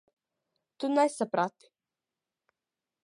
[0.79, 1.71] Tu nesaprati.